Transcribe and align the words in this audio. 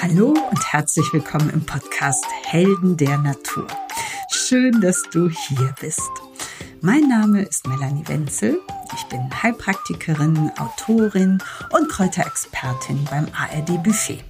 Hallo 0.00 0.28
und 0.28 0.72
herzlich 0.72 1.12
willkommen 1.12 1.50
im 1.50 1.66
Podcast 1.66 2.24
Helden 2.44 2.96
der 2.96 3.18
Natur. 3.18 3.66
Schön, 4.30 4.80
dass 4.80 5.02
du 5.10 5.28
hier 5.28 5.74
bist. 5.80 6.08
Mein 6.80 7.08
Name 7.08 7.42
ist 7.42 7.66
Melanie 7.66 8.06
Wenzel. 8.06 8.60
Ich 8.94 9.04
bin 9.06 9.28
Heilpraktikerin, 9.42 10.52
Autorin 10.56 11.42
und 11.72 11.88
Kräuterexpertin 11.88 13.06
beim 13.10 13.26
ARD 13.32 13.82
Buffet. 13.82 14.22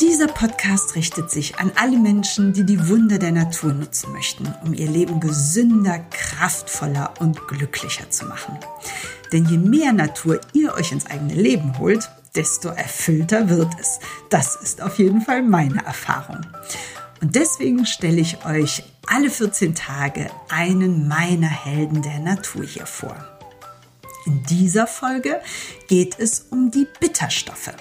Dieser 0.00 0.28
Podcast 0.28 0.94
richtet 0.94 1.32
sich 1.32 1.58
an 1.58 1.72
alle 1.74 1.98
Menschen, 1.98 2.52
die 2.52 2.64
die 2.64 2.88
Wunder 2.88 3.18
der 3.18 3.32
Natur 3.32 3.72
nutzen 3.72 4.12
möchten, 4.12 4.54
um 4.64 4.72
ihr 4.72 4.88
Leben 4.88 5.18
gesünder, 5.18 5.98
kraftvoller 6.10 7.14
und 7.18 7.48
glücklicher 7.48 8.08
zu 8.08 8.24
machen. 8.26 8.56
Denn 9.32 9.46
je 9.46 9.58
mehr 9.58 9.92
Natur 9.92 10.40
ihr 10.52 10.74
euch 10.74 10.92
ins 10.92 11.06
eigene 11.06 11.34
Leben 11.34 11.76
holt, 11.78 12.08
desto 12.34 12.68
erfüllter 12.68 13.48
wird 13.48 13.72
es. 13.80 13.98
Das 14.28 14.56
ist 14.56 14.82
auf 14.82 14.98
jeden 14.98 15.20
Fall 15.22 15.42
meine 15.42 15.84
Erfahrung. 15.84 16.46
Und 17.20 17.34
deswegen 17.34 17.86
stelle 17.86 18.20
ich 18.20 18.44
euch 18.44 18.82
alle 19.06 19.30
14 19.30 19.74
Tage 19.74 20.30
einen 20.48 21.08
meiner 21.08 21.48
Helden 21.48 22.02
der 22.02 22.18
Natur 22.18 22.64
hier 22.64 22.86
vor. 22.86 23.16
In 24.26 24.42
dieser 24.44 24.86
Folge 24.86 25.40
geht 25.88 26.18
es 26.18 26.46
um 26.50 26.70
die 26.70 26.86
Bitterstoffe. 27.00 27.72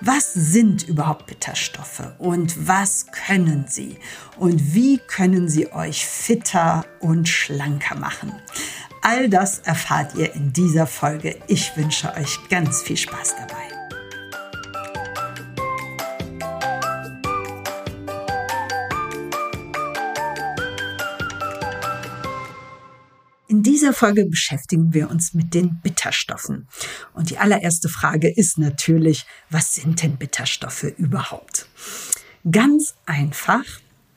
Was 0.00 0.32
sind 0.34 0.86
überhaupt 0.88 1.26
Bitterstoffe 1.26 2.02
und 2.18 2.68
was 2.68 3.06
können 3.12 3.64
sie 3.68 3.98
und 4.36 4.74
wie 4.74 4.98
können 4.98 5.48
sie 5.48 5.72
euch 5.72 6.06
fitter 6.06 6.84
und 7.00 7.28
schlanker 7.28 7.96
machen? 7.96 8.32
All 9.02 9.28
das 9.28 9.60
erfahrt 9.60 10.14
ihr 10.14 10.34
in 10.34 10.52
dieser 10.52 10.86
Folge. 10.86 11.36
Ich 11.46 11.76
wünsche 11.76 12.14
euch 12.14 12.38
ganz 12.48 12.82
viel 12.82 12.96
Spaß 12.96 13.36
dabei. 13.36 13.63
In 23.54 23.62
dieser 23.62 23.92
Folge 23.92 24.26
beschäftigen 24.26 24.94
wir 24.94 25.08
uns 25.08 25.32
mit 25.32 25.54
den 25.54 25.78
Bitterstoffen. 25.80 26.66
Und 27.12 27.30
die 27.30 27.38
allererste 27.38 27.88
Frage 27.88 28.28
ist 28.28 28.58
natürlich, 28.58 29.26
was 29.48 29.76
sind 29.76 30.02
denn 30.02 30.16
Bitterstoffe 30.16 30.82
überhaupt? 30.98 31.68
Ganz 32.50 32.96
einfach, 33.06 33.62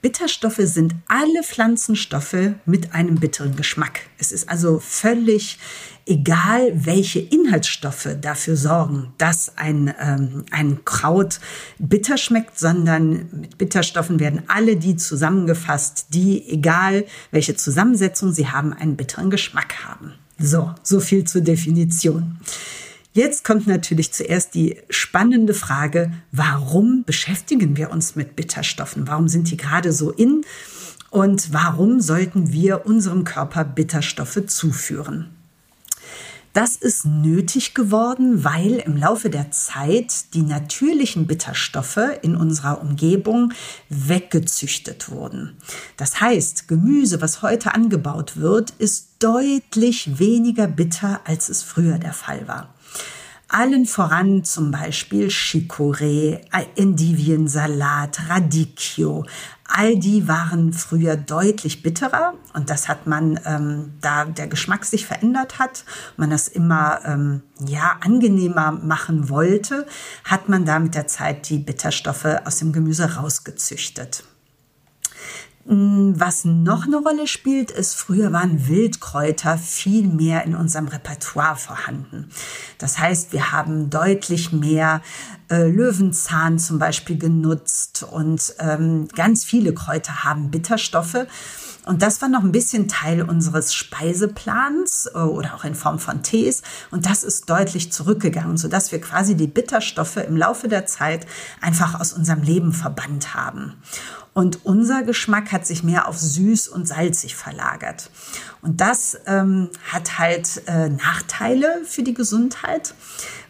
Bitterstoffe 0.02 0.62
sind 0.62 0.94
alle 1.08 1.44
Pflanzenstoffe 1.44 2.52
mit 2.66 2.94
einem 2.94 3.16
bitteren 3.16 3.56
Geschmack. 3.56 4.02
Es 4.20 4.32
ist 4.32 4.48
also 4.48 4.80
völlig 4.80 5.58
egal, 6.06 6.72
welche 6.74 7.20
Inhaltsstoffe 7.20 8.10
dafür 8.22 8.56
sorgen, 8.56 9.14
dass 9.18 9.58
ein, 9.58 9.94
ähm, 10.00 10.46
ein 10.52 10.86
Kraut 10.86 11.40
bitter 11.80 12.18
schmeckt, 12.18 12.60
sondern 12.60 13.28
mit 13.32 13.58
Bitterstoffen 13.58 14.20
werden 14.20 14.44
alle 14.48 14.78
die 14.78 14.96
zusammengefasst, 14.96 16.08
die, 16.10 16.48
egal 16.48 17.06
welche 17.32 17.56
Zusammensetzung 17.56 18.32
sie 18.32 18.48
haben, 18.48 18.74
einen 18.74 18.96
bitteren 18.96 19.30
Geschmack 19.30 19.84
haben. 19.86 20.14
So, 20.40 20.74
so 20.84 21.00
viel 21.00 21.24
zur 21.24 21.42
Definition. 21.42 22.38
Jetzt 23.18 23.44
kommt 23.44 23.66
natürlich 23.66 24.14
zuerst 24.14 24.54
die 24.54 24.78
spannende 24.92 25.56
Frage, 25.56 26.12
warum 26.32 27.04
beschäftigen 27.04 27.76
wir 27.76 27.90
uns 27.90 28.16
mit 28.16 28.36
Bitterstoffen? 28.36 29.08
Warum 29.08 29.28
sind 29.28 29.50
die 29.50 29.58
gerade 29.58 29.92
so 29.92 30.12
in? 30.12 30.46
Und 31.10 31.52
warum 31.52 32.00
sollten 32.00 32.52
wir 32.54 32.86
unserem 32.86 33.24
Körper 33.24 33.66
Bitterstoffe 33.66 34.46
zuführen? 34.46 35.30
Das 36.54 36.76
ist 36.76 37.06
nötig 37.06 37.74
geworden, 37.74 38.44
weil 38.44 38.84
im 38.86 38.96
Laufe 38.96 39.32
der 39.32 39.50
Zeit 39.50 40.36
die 40.36 40.44
natürlichen 40.44 41.26
Bitterstoffe 41.26 42.20
in 42.22 42.36
unserer 42.36 42.82
Umgebung 42.82 43.52
weggezüchtet 43.90 45.10
wurden. 45.10 45.58
Das 45.98 46.22
heißt, 46.22 46.68
Gemüse, 46.68 47.20
was 47.20 47.42
heute 47.42 47.74
angebaut 47.74 48.38
wird, 48.38 48.74
ist 48.78 49.08
deutlich 49.18 50.20
weniger 50.20 50.68
bitter, 50.68 51.22
als 51.26 51.50
es 51.50 51.64
früher 51.64 51.98
der 51.98 52.14
Fall 52.14 52.48
war. 52.48 52.76
Allen 53.50 53.86
voran 53.86 54.44
zum 54.44 54.72
Beispiel 54.72 55.28
Chicorée, 55.28 56.42
Endiviensalat, 56.76 58.30
Radicchio. 58.30 59.26
All 59.70 59.98
die 59.98 60.28
waren 60.28 60.74
früher 60.74 61.16
deutlich 61.16 61.82
bitterer 61.82 62.34
und 62.54 62.70
das 62.70 62.90
hat 62.90 63.08
man, 63.08 63.40
ähm, 63.46 63.94
da 64.02 64.26
der 64.26 64.48
Geschmack 64.48 64.84
sich 64.84 65.06
verändert 65.06 65.60
hat, 65.60 65.86
man 66.18 66.30
das 66.30 66.50
immer 66.50 67.00
ähm, 67.06 67.42
ja 67.66 67.98
angenehmer 68.02 68.72
machen 68.72 69.30
wollte, 69.30 69.86
hat 70.26 70.50
man 70.50 70.66
da 70.66 70.80
mit 70.80 70.96
der 70.96 71.08
Zeit 71.08 71.50
die 71.50 71.60
Bitterstoffe 71.60 72.28
aus 72.44 72.60
dem 72.60 72.74
Gemüse 72.74 73.16
rausgezüchtet. 73.16 74.24
Mm, 75.70 76.14
was 76.16 76.46
noch 76.46 76.86
eine 76.86 76.96
Rolle 76.98 77.28
spielt, 77.28 77.72
ist, 77.72 77.96
früher 77.96 78.32
waren 78.32 78.70
Wildkräuter 78.70 79.58
viel 79.58 80.08
mehr 80.08 80.46
in 80.46 80.56
unserem 80.56 80.88
Repertoire 80.88 81.58
vorhanden. 81.58 82.30
Das 82.78 82.98
heißt, 83.00 83.34
wir 83.34 83.52
haben 83.52 83.90
deutlich 83.90 84.54
mehr 84.54 85.02
äh, 85.50 85.68
Löwenzahn 85.68 86.58
zum 86.58 86.80
Beispiel 86.80 87.18
genutzt 87.18 88.08
und 88.10 88.54
ähm, 88.60 89.10
ganz 89.14 89.44
viele 89.44 89.74
Kräuter 89.74 90.24
haben 90.24 90.52
Bitterstoffe. 90.52 91.28
Und 91.88 92.02
das 92.02 92.22
war 92.22 92.28
noch 92.28 92.44
ein 92.44 92.52
bisschen 92.52 92.88
Teil 92.88 93.22
unseres 93.22 93.74
Speiseplans 93.74 95.10
äh, 95.14 95.18
oder 95.20 95.56
auch 95.56 95.64
in 95.66 95.76
Form 95.76 96.00
von 96.00 96.24
Tees. 96.24 96.62
Und 96.92 97.06
das 97.06 97.24
ist 97.24 97.50
deutlich 97.50 97.92
zurückgegangen, 97.92 98.58
sodass 98.58 98.92
wir 98.92 99.02
quasi 99.02 99.36
die 99.36 99.48
Bitterstoffe 99.48 100.18
im 100.18 100.38
Laufe 100.38 100.68
der 100.68 100.86
Zeit 100.86 101.26
einfach 101.62 102.00
aus 102.00 102.14
unserem 102.14 102.42
Leben 102.42 102.74
verbannt 102.74 103.34
haben. 103.36 103.74
Und 104.38 104.68
unser 104.68 105.02
Geschmack 105.02 105.52
hat 105.52 105.66
sich 105.66 105.82
mehr 105.82 106.08
auf 106.08 106.20
süß 106.20 106.68
und 106.68 106.88
salzig 106.88 107.36
verlagert. 107.36 108.12
Und 108.62 108.82
das 108.82 109.18
ähm, 109.26 109.72
hat 109.92 110.20
halt 110.20 110.62
äh, 110.68 110.90
Nachteile 110.90 111.82
für 111.86 112.04
die 112.04 112.14
Gesundheit, 112.14 112.94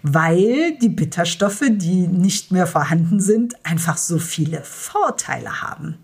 weil 0.01 0.77
die 0.77 0.87
Bitterstoffe, 0.87 1.63
die 1.69 2.07
nicht 2.07 2.53
mehr 2.53 2.67
vorhanden 2.67 3.19
sind, 3.19 3.55
einfach 3.65 3.97
so 3.97 4.17
viele 4.17 4.63
Vorteile 4.63 5.61
haben. 5.61 5.97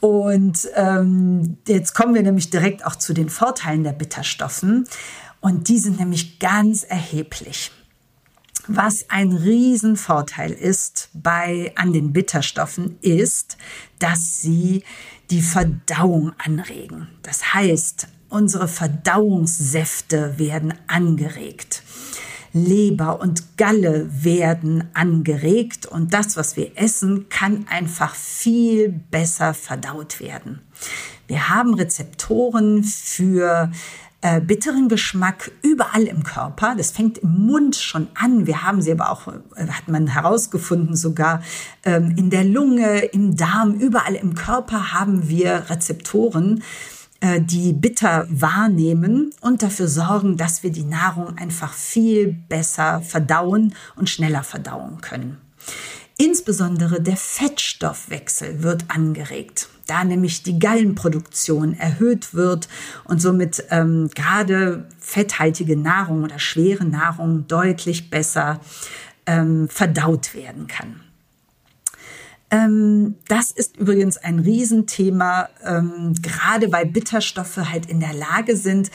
Und 0.00 0.68
ähm, 0.74 1.58
jetzt 1.68 1.94
kommen 1.94 2.14
wir 2.14 2.22
nämlich 2.24 2.50
direkt 2.50 2.84
auch 2.84 2.96
zu 2.96 3.14
den 3.14 3.28
Vorteilen 3.28 3.84
der 3.84 3.92
Bitterstoffen. 3.92 4.88
Und 5.40 5.68
die 5.68 5.78
sind 5.78 6.00
nämlich 6.00 6.40
ganz 6.40 6.82
erheblich. 6.82 7.70
Was 8.66 9.10
ein 9.10 9.32
Riesenvorteil 9.32 10.50
ist 10.50 11.10
bei, 11.12 11.72
an 11.76 11.92
den 11.92 12.12
Bitterstoffen 12.12 12.98
ist, 13.02 13.58
dass 13.98 14.40
sie 14.40 14.84
die 15.30 15.42
Verdauung 15.42 16.32
anregen. 16.38 17.08
Das 17.22 17.52
heißt, 17.52 18.08
unsere 18.30 18.68
Verdauungssäfte 18.68 20.38
werden 20.38 20.74
angeregt. 20.86 21.82
Leber 22.54 23.20
und 23.20 23.58
Galle 23.58 24.08
werden 24.24 24.88
angeregt 24.94 25.86
und 25.86 26.14
das, 26.14 26.36
was 26.36 26.56
wir 26.56 26.72
essen, 26.76 27.28
kann 27.28 27.66
einfach 27.68 28.14
viel 28.14 28.88
besser 28.88 29.54
verdaut 29.54 30.20
werden. 30.20 30.60
Wir 31.26 31.48
haben 31.48 31.74
Rezeptoren 31.74 32.84
für 32.84 33.70
äh, 34.24 34.40
bitteren 34.40 34.88
Geschmack 34.88 35.52
überall 35.60 36.04
im 36.04 36.22
Körper. 36.22 36.74
Das 36.76 36.92
fängt 36.92 37.18
im 37.18 37.46
Mund 37.46 37.76
schon 37.76 38.08
an. 38.14 38.46
Wir 38.46 38.62
haben 38.62 38.80
sie 38.80 38.92
aber 38.92 39.10
auch, 39.10 39.28
äh, 39.28 39.66
hat 39.68 39.88
man 39.88 40.06
herausgefunden, 40.06 40.96
sogar 40.96 41.42
ähm, 41.84 42.14
in 42.16 42.30
der 42.30 42.44
Lunge, 42.44 43.00
im 43.00 43.36
Darm, 43.36 43.74
überall 43.74 44.14
im 44.14 44.34
Körper 44.34 44.94
haben 44.94 45.28
wir 45.28 45.68
Rezeptoren, 45.68 46.62
äh, 47.20 47.40
die 47.40 47.74
bitter 47.74 48.26
wahrnehmen 48.30 49.30
und 49.42 49.62
dafür 49.62 49.88
sorgen, 49.88 50.38
dass 50.38 50.62
wir 50.62 50.70
die 50.70 50.84
Nahrung 50.84 51.36
einfach 51.36 51.74
viel 51.74 52.32
besser 52.32 53.02
verdauen 53.02 53.74
und 53.94 54.08
schneller 54.08 54.42
verdauen 54.42 55.02
können. 55.02 55.36
Insbesondere 56.16 57.02
der 57.02 57.16
Fettstoffwechsel 57.16 58.62
wird 58.62 58.84
angeregt, 58.88 59.68
da 59.86 60.04
nämlich 60.04 60.42
die 60.42 60.58
Gallenproduktion 60.58 61.74
erhöht 61.74 62.34
wird 62.34 62.68
und 63.04 63.20
somit 63.20 63.64
ähm, 63.70 64.10
gerade 64.14 64.88
fetthaltige 64.98 65.76
Nahrung 65.76 66.24
oder 66.24 66.38
schwere 66.38 66.84
Nahrung 66.84 67.46
deutlich 67.46 68.10
besser 68.10 68.60
ähm, 69.26 69.68
verdaut 69.68 70.34
werden 70.34 70.66
kann. 70.66 71.00
Ähm, 72.50 73.16
das 73.28 73.50
ist 73.50 73.76
übrigens 73.76 74.16
ein 74.16 74.38
Riesenthema, 74.38 75.48
ähm, 75.64 76.14
gerade 76.20 76.70
weil 76.72 76.86
Bitterstoffe 76.86 77.56
halt 77.56 77.86
in 77.86 78.00
der 78.00 78.12
Lage 78.12 78.56
sind, 78.56 78.90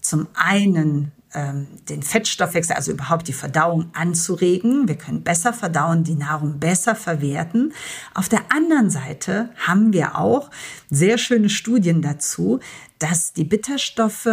zum 0.00 0.28
einen 0.34 1.12
ähm, 1.34 1.66
den 1.88 2.02
Fettstoffwechsel, 2.02 2.76
also 2.76 2.92
überhaupt 2.92 3.28
die 3.28 3.32
Verdauung 3.32 3.90
anzuregen. 3.94 4.88
Wir 4.88 4.96
können 4.96 5.22
besser 5.22 5.52
verdauen, 5.52 6.04
die 6.04 6.14
Nahrung 6.14 6.58
besser 6.58 6.94
verwerten. 6.94 7.72
Auf 8.14 8.28
der 8.28 8.40
anderen 8.50 8.90
Seite 8.90 9.50
haben 9.56 9.92
wir 9.92 10.18
auch 10.18 10.50
sehr 10.90 11.18
schöne 11.18 11.48
Studien 11.48 12.02
dazu, 12.02 12.60
dass 12.98 13.32
die 13.32 13.44
Bitterstoffe 13.44 14.28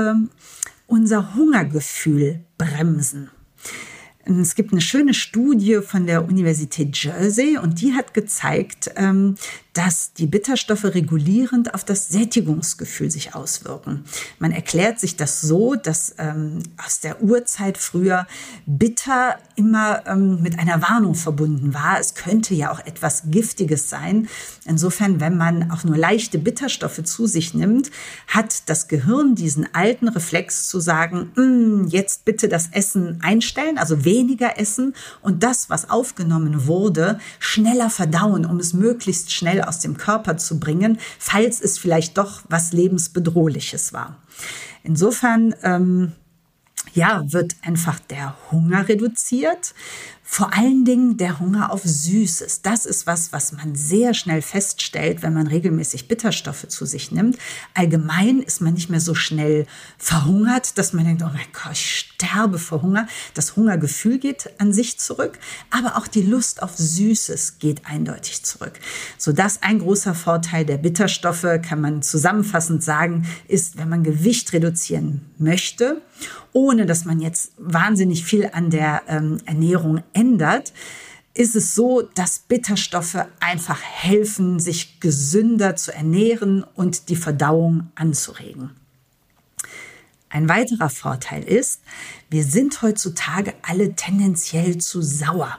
unser 0.87 1.35
Hungergefühl 1.35 2.43
bremsen. 2.57 3.29
Es 4.29 4.53
gibt 4.53 4.71
eine 4.71 4.81
schöne 4.81 5.15
Studie 5.15 5.79
von 5.81 6.05
der 6.05 6.23
Universität 6.27 6.95
Jersey 6.97 7.57
und 7.57 7.81
die 7.81 7.93
hat 7.93 8.13
gezeigt, 8.13 8.91
ähm, 8.95 9.35
dass 9.73 10.13
die 10.13 10.25
Bitterstoffe 10.25 10.83
regulierend 10.83 11.73
auf 11.73 11.83
das 11.85 12.09
Sättigungsgefühl 12.09 13.09
sich 13.09 13.33
auswirken. 13.33 14.03
Man 14.37 14.51
erklärt 14.51 14.99
sich 14.99 15.15
das 15.15 15.41
so, 15.41 15.75
dass 15.75 16.15
ähm, 16.17 16.63
aus 16.83 16.99
der 16.99 17.21
Urzeit 17.21 17.77
früher 17.77 18.27
bitter 18.65 19.37
immer 19.55 20.05
ähm, 20.05 20.41
mit 20.41 20.59
einer 20.59 20.81
Warnung 20.81 21.15
verbunden 21.15 21.73
war. 21.73 21.99
Es 21.99 22.13
könnte 22.15 22.55
ja 22.55 22.71
auch 22.71 22.79
etwas 22.85 23.23
Giftiges 23.31 23.89
sein. 23.89 24.27
Insofern, 24.65 25.19
wenn 25.21 25.37
man 25.37 25.71
auch 25.71 25.83
nur 25.83 25.97
leichte 25.97 26.39
Bitterstoffe 26.39 27.03
zu 27.03 27.27
sich 27.27 27.53
nimmt, 27.53 27.91
hat 28.27 28.69
das 28.69 28.87
Gehirn 28.87 29.35
diesen 29.35 29.73
alten 29.73 30.07
Reflex 30.07 30.67
zu 30.67 30.79
sagen, 30.79 31.31
mm, 31.35 31.87
jetzt 31.87 32.25
bitte 32.25 32.49
das 32.49 32.69
Essen 32.71 33.19
einstellen, 33.21 33.77
also 33.77 34.03
weniger 34.03 34.18
essen 34.57 34.93
und 35.21 35.43
das, 35.43 35.69
was 35.69 35.89
aufgenommen 35.89 36.67
wurde, 36.67 37.19
schneller 37.39 37.89
verdauen, 37.89 38.45
um 38.45 38.59
es 38.59 38.73
möglichst 38.73 39.31
schnell 39.31 39.61
aus 39.61 39.79
dem 39.79 39.97
Körper 39.97 40.37
zu 40.37 40.59
bringen, 40.59 40.99
falls 41.17 41.61
es 41.61 41.77
vielleicht 41.77 42.17
doch 42.17 42.41
was 42.49 42.73
lebensbedrohliches 42.73 43.93
war. 43.93 44.17
Insofern 44.83 45.55
ähm, 45.63 46.13
ja, 46.93 47.23
wird 47.31 47.55
einfach 47.61 47.99
der 47.99 48.35
Hunger 48.51 48.87
reduziert. 48.87 49.73
Vor 50.31 50.53
allen 50.53 50.85
Dingen 50.85 51.17
der 51.17 51.39
Hunger 51.39 51.71
auf 51.71 51.81
Süßes. 51.83 52.61
Das 52.61 52.85
ist 52.85 53.07
was, 53.07 53.33
was 53.33 53.51
man 53.51 53.73
sehr 53.73 54.13
schnell 54.13 54.43
feststellt, 54.43 55.23
wenn 55.23 55.33
man 55.33 55.47
regelmäßig 55.47 56.07
Bitterstoffe 56.07 56.67
zu 56.67 56.85
sich 56.85 57.11
nimmt. 57.11 57.39
Allgemein 57.73 58.39
ist 58.39 58.61
man 58.61 58.75
nicht 58.75 58.91
mehr 58.91 58.99
so 58.99 59.15
schnell 59.15 59.65
verhungert, 59.97 60.77
dass 60.77 60.93
man 60.93 61.05
denkt, 61.05 61.23
oh 61.23 61.31
mein 61.33 61.47
Gott, 61.51 61.71
ich 61.73 62.05
sterbe 62.13 62.59
vor 62.59 62.83
Hunger. 62.83 63.07
Das 63.33 63.55
Hungergefühl 63.55 64.19
geht 64.19 64.51
an 64.59 64.71
sich 64.71 64.99
zurück, 64.99 65.39
aber 65.71 65.97
auch 65.97 66.07
die 66.07 66.21
Lust 66.21 66.61
auf 66.61 66.77
Süßes 66.77 67.57
geht 67.57 67.87
eindeutig 67.87 68.43
zurück. 68.43 68.73
So 69.17 69.31
dass 69.31 69.63
ein 69.63 69.79
großer 69.79 70.13
Vorteil 70.13 70.63
der 70.63 70.77
Bitterstoffe, 70.77 71.47
kann 71.67 71.81
man 71.81 72.03
zusammenfassend 72.03 72.83
sagen, 72.83 73.25
ist, 73.47 73.79
wenn 73.79 73.89
man 73.89 74.03
Gewicht 74.03 74.53
reduzieren 74.53 75.21
möchte, 75.39 76.01
ohne 76.53 76.85
dass 76.85 77.05
man 77.05 77.19
jetzt 77.19 77.53
wahnsinnig 77.57 78.23
viel 78.25 78.49
an 78.51 78.69
der 78.69 79.03
ähm, 79.07 79.37
Ernährung 79.45 80.03
ist 81.33 81.55
es 81.55 81.75
so, 81.75 82.01
dass 82.01 82.39
Bitterstoffe 82.39 83.25
einfach 83.39 83.81
helfen, 83.81 84.59
sich 84.59 84.99
gesünder 84.99 85.75
zu 85.75 85.93
ernähren 85.93 86.63
und 86.75 87.09
die 87.09 87.15
Verdauung 87.15 87.91
anzuregen. 87.95 88.71
Ein 90.31 90.47
weiterer 90.47 90.89
Vorteil 90.91 91.43
ist, 91.43 91.81
wir 92.29 92.43
sind 92.43 92.83
heutzutage 92.83 93.55
alle 93.63 93.95
tendenziell 93.95 94.77
zu 94.77 95.01
sauer. 95.01 95.57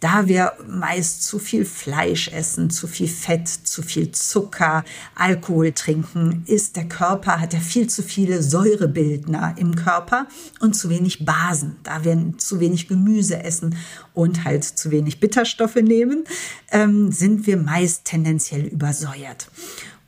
Da 0.00 0.26
wir 0.26 0.54
meist 0.66 1.22
zu 1.24 1.38
viel 1.38 1.66
Fleisch 1.66 2.28
essen, 2.28 2.70
zu 2.70 2.86
viel 2.86 3.08
Fett, 3.08 3.46
zu 3.46 3.82
viel 3.82 4.12
Zucker, 4.12 4.84
Alkohol 5.14 5.72
trinken, 5.72 6.44
ist 6.46 6.76
der 6.76 6.88
Körper, 6.88 7.40
hat 7.40 7.52
er 7.52 7.60
viel 7.60 7.88
zu 7.88 8.02
viele 8.02 8.42
Säurebildner 8.42 9.54
im 9.58 9.74
Körper 9.76 10.26
und 10.60 10.74
zu 10.74 10.88
wenig 10.88 11.26
Basen. 11.26 11.76
Da 11.82 12.04
wir 12.04 12.32
zu 12.38 12.58
wenig 12.58 12.88
Gemüse 12.88 13.42
essen 13.42 13.76
und 14.14 14.44
halt 14.44 14.64
zu 14.64 14.90
wenig 14.90 15.20
Bitterstoffe 15.20 15.76
nehmen, 15.76 16.24
ähm, 16.70 17.12
sind 17.12 17.46
wir 17.46 17.58
meist 17.58 18.06
tendenziell 18.06 18.64
übersäuert. 18.64 19.50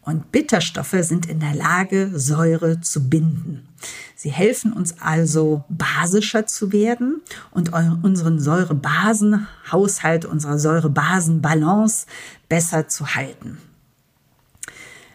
Und 0.09 0.33
Bitterstoffe 0.33 0.97
sind 1.01 1.27
in 1.27 1.39
der 1.39 1.55
Lage, 1.55 2.19
Säure 2.19 2.81
zu 2.81 3.11
binden. 3.11 3.69
Sie 4.17 4.31
helfen 4.31 4.73
uns 4.73 5.03
also 5.03 5.65
basischer 5.69 6.47
zu 6.47 6.73
werden 6.73 7.21
und 7.51 7.75
unseren 7.75 8.41
Säurebasenhaushalt, 8.41 10.25
unsere 10.25 10.59
Säurebasenbalance 10.59 12.07
besser 12.49 12.89
zu 12.89 13.17
halten. 13.17 13.59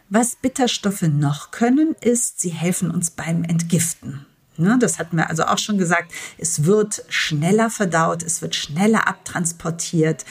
Was 0.10 0.36
Bitterstoffe 0.36 1.02
noch 1.02 1.50
können, 1.50 1.96
ist, 2.00 2.40
sie 2.40 2.52
helfen 2.52 2.92
uns 2.92 3.10
beim 3.10 3.44
Entgiften. 3.44 4.28
Ne, 4.58 4.78
das 4.80 5.00
hatten 5.00 5.18
wir 5.18 5.30
also 5.30 5.44
auch 5.46 5.58
schon 5.58 5.78
gesagt. 5.78 6.12
Es 6.38 6.66
wird 6.66 7.04
schneller 7.10 7.72
verdaut, 7.72 8.22
es 8.22 8.42
wird 8.42 8.56
schneller 8.56 9.08
abtransportiert. 9.08 10.26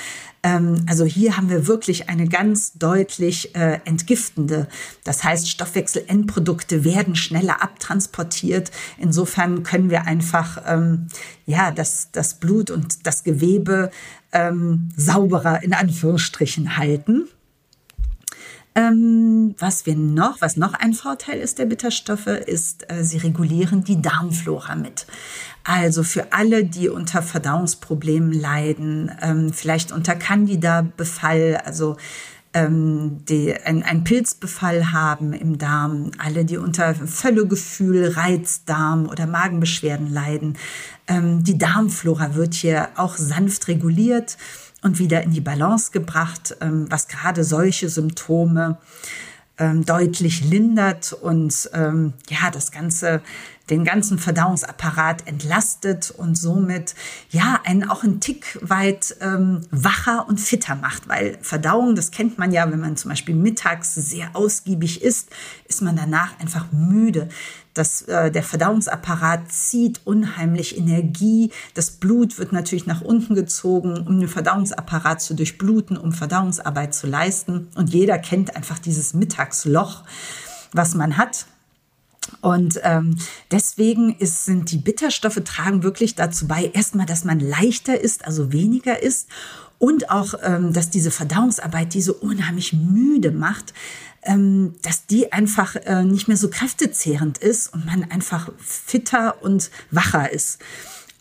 Ähm, 0.45 0.85
also 0.89 1.05
hier 1.05 1.37
haben 1.37 1.49
wir 1.49 1.67
wirklich 1.67 2.09
eine 2.09 2.29
ganz 2.29 2.73
deutlich 2.75 3.55
äh, 3.55 3.81
entgiftende. 3.85 4.69
Das 5.05 5.25
heißt, 5.25 5.49
Stoffwechselendprodukte 5.49 6.85
werden 6.85 7.17
schneller 7.17 7.63
abtransportiert. 7.63 8.71
Insofern 8.99 9.63
können 9.63 9.91
wir 9.91 10.07
einfach 10.07 10.63
ähm, 10.67 11.09
ja 11.47 11.71
das, 11.71 12.11
das 12.13 12.35
Blut 12.35 12.71
und 12.71 13.07
das 13.07 13.25
Gewebe 13.25 13.91
ähm, 14.33 14.89
sauberer 14.97 15.63
in 15.63 15.75
Anführungsstrichen 15.75 16.77
halten. 16.77 17.29
Ähm, 18.75 19.55
was 19.59 19.85
wir 19.85 19.97
noch, 19.97 20.41
was 20.41 20.57
noch 20.57 20.73
ein 20.73 20.95
Vorteil 20.95 21.39
ist 21.39 21.59
der 21.59 21.67
Bitterstoffe, 21.67 22.27
ist, 22.27 22.91
äh, 22.91 23.05
sie 23.05 23.19
regulieren 23.19 23.85
die 23.85 24.01
Darmflora 24.01 24.77
mit. 24.77 25.07
Also 25.65 26.03
für 26.03 26.33
alle, 26.33 26.65
die 26.65 26.89
unter 26.89 27.23
Verdauungsproblemen 27.23 28.33
leiden, 28.33 29.13
ähm, 29.21 29.53
vielleicht 29.53 29.93
unter 29.93 30.17
Candida-Befall, 30.17 31.61
also 31.65 31.97
ähm, 32.55 33.25
die 33.29 33.55
ein, 33.55 33.83
ein 33.83 34.05
Pilzbefall 34.05 34.93
haben 34.93 35.33
im 35.33 35.59
Darm, 35.59 36.11
alle, 36.19 36.45
die 36.45 36.57
unter 36.57 36.95
Völlegefühl, 36.95 38.09
Reizdarm 38.09 39.07
oder 39.07 39.27
Magenbeschwerden 39.27 40.13
leiden. 40.13 40.57
Ähm, 41.09 41.45
die 41.45 41.59
Darmflora 41.59 42.35
wird 42.35 42.55
hier 42.55 42.89
auch 42.97 43.17
sanft 43.17 43.69
reguliert 43.69 44.37
und 44.83 44.99
wieder 44.99 45.23
in 45.23 45.31
die 45.31 45.41
Balance 45.41 45.91
gebracht, 45.93 46.57
ähm, 46.61 46.87
was 46.91 47.09
gerade 47.09 47.45
solche 47.45 47.89
Symptome 47.89 48.79
ähm, 49.59 49.85
deutlich 49.85 50.45
lindert 50.45 51.13
und 51.13 51.71
ähm, 51.73 52.15
ja, 52.29 52.51
das 52.51 52.73
Ganze 52.73 53.23
den 53.71 53.85
ganzen 53.85 54.19
Verdauungsapparat 54.19 55.27
entlastet 55.27 56.11
und 56.11 56.37
somit 56.37 56.95
ja 57.31 57.61
einen 57.65 57.89
auch 57.89 58.03
einen 58.03 58.21
Tick 58.21 58.59
weit 58.61 59.17
ähm, 59.21 59.61
wacher 59.71 60.27
und 60.29 60.41
fitter 60.41 60.75
macht, 60.75 61.09
weil 61.09 61.39
Verdauung, 61.43 61.95
das 61.95 62.11
kennt 62.11 62.39
man 62.39 62.53
ja, 62.53 62.71
wenn 62.71 62.81
man 62.81 62.97
zum 62.97 63.11
Beispiel 63.11 63.35
mittags 63.35 63.95
sehr 63.95 64.31
ausgiebig 64.35 65.03
isst, 65.03 65.31
ist 65.69 65.83
man 65.83 65.97
danach 65.97 66.39
einfach 66.41 66.73
müde. 66.73 67.29
Das, 67.75 68.03
äh, 68.03 68.31
der 68.31 68.43
Verdauungsapparat 68.43 69.51
zieht 69.51 70.01
unheimlich 70.05 70.77
Energie. 70.77 71.51
Das 71.75 71.93
Blut 71.93 72.39
wird 72.39 72.53
natürlich 72.53 72.87
nach 72.87 73.01
unten 73.01 73.35
gezogen, 73.35 74.07
um 74.07 74.21
den 74.21 74.29
Verdauungsapparat 74.29 75.23
zu 75.23 75.35
durchbluten, 75.35 75.97
um 75.97 76.13
Verdauungsarbeit 76.13 76.95
zu 76.95 77.07
leisten. 77.07 77.69
Und 77.75 77.91
jeder 77.91 78.19
kennt 78.19 78.57
einfach 78.57 78.79
dieses 78.79 79.15
Mittagsloch, 79.15 80.03
was 80.73 80.95
man 80.95 81.17
hat. 81.17 81.47
Und 82.43 82.81
ähm, 82.83 83.17
deswegen 83.51 84.17
ist, 84.19 84.45
sind 84.45 84.71
die 84.73 84.77
Bitterstoffe 84.77 85.41
tragen 85.45 85.83
wirklich 85.85 86.17
dazu 86.17 86.49
bei, 86.49 86.71
erstmal, 86.75 87.07
dass 87.07 87.25
man 87.25 87.41
leichter 87.41 87.99
ist, 87.99 88.27
also 88.27 88.53
weniger 88.53 89.01
ist 89.01 89.29
und 89.79 90.11
auch, 90.11 90.35
ähm, 90.43 90.73
dass 90.73 90.91
diese 90.91 91.13
Verdauungsarbeit, 91.13 91.95
die 91.95 92.03
so 92.03 92.15
unheimlich 92.15 92.73
müde 92.73 93.31
macht, 93.31 93.73
ähm, 94.25 94.75
dass 94.83 95.07
die 95.07 95.33
einfach 95.33 95.77
äh, 95.77 96.03
nicht 96.03 96.27
mehr 96.29 96.37
so 96.37 96.51
kräftezehrend 96.51 97.39
ist 97.39 97.73
und 97.73 97.87
man 97.87 98.11
einfach 98.11 98.51
fitter 98.59 99.43
und 99.43 99.71
wacher 99.91 100.33
ist 100.33 100.59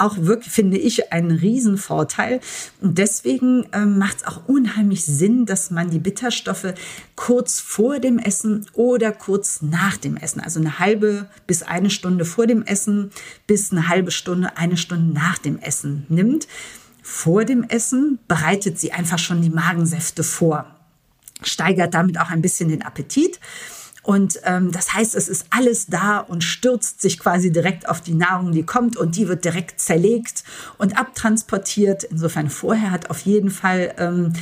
auch 0.01 0.17
wirklich, 0.17 0.51
finde 0.51 0.77
ich, 0.77 1.13
ein 1.13 1.31
Riesenvorteil. 1.31 2.39
Und 2.81 2.97
deswegen 2.97 3.67
ähm, 3.71 3.97
macht 3.97 4.17
es 4.17 4.27
auch 4.27 4.47
unheimlich 4.47 5.05
Sinn, 5.05 5.45
dass 5.45 5.71
man 5.71 5.89
die 5.89 5.99
Bitterstoffe 5.99 6.73
kurz 7.15 7.59
vor 7.59 7.99
dem 7.99 8.17
Essen 8.17 8.65
oder 8.73 9.11
kurz 9.11 9.61
nach 9.61 9.97
dem 9.97 10.17
Essen, 10.17 10.41
also 10.41 10.59
eine 10.59 10.79
halbe 10.79 11.27
bis 11.47 11.63
eine 11.63 11.89
Stunde 11.89 12.25
vor 12.25 12.47
dem 12.47 12.63
Essen 12.63 13.11
bis 13.47 13.71
eine 13.71 13.87
halbe 13.87 14.11
Stunde, 14.11 14.57
eine 14.57 14.77
Stunde 14.77 15.13
nach 15.13 15.37
dem 15.37 15.59
Essen 15.59 16.05
nimmt. 16.09 16.47
Vor 17.03 17.45
dem 17.45 17.63
Essen 17.63 18.19
bereitet 18.27 18.79
sie 18.79 18.91
einfach 18.91 19.19
schon 19.19 19.41
die 19.41 19.49
Magensäfte 19.49 20.23
vor, 20.23 20.65
steigert 21.43 21.93
damit 21.93 22.19
auch 22.19 22.29
ein 22.29 22.41
bisschen 22.41 22.69
den 22.69 22.83
Appetit. 22.83 23.39
Und 24.03 24.39
ähm, 24.45 24.71
das 24.71 24.93
heißt, 24.93 25.13
es 25.15 25.27
ist 25.27 25.45
alles 25.51 25.85
da 25.85 26.19
und 26.19 26.43
stürzt 26.43 27.01
sich 27.01 27.19
quasi 27.19 27.51
direkt 27.51 27.87
auf 27.87 28.01
die 28.01 28.15
Nahrung, 28.15 28.51
die 28.51 28.63
kommt 28.63 28.97
und 28.97 29.15
die 29.15 29.27
wird 29.27 29.45
direkt 29.45 29.79
zerlegt 29.79 30.43
und 30.79 30.97
abtransportiert. 30.97 32.03
Insofern 32.05 32.49
vorher 32.49 32.89
hat 32.89 33.11
auf 33.11 33.19
jeden 33.19 33.51
Fall 33.51 33.93
ähm, 33.97 34.33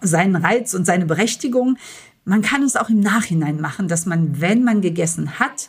seinen 0.00 0.34
Reiz 0.34 0.74
und 0.74 0.84
seine 0.84 1.06
Berechtigung. 1.06 1.78
Man 2.24 2.42
kann 2.42 2.64
es 2.64 2.74
auch 2.74 2.90
im 2.90 3.00
Nachhinein 3.00 3.60
machen, 3.60 3.86
dass 3.86 4.04
man, 4.04 4.40
wenn 4.40 4.64
man 4.64 4.80
gegessen 4.80 5.38
hat, 5.38 5.68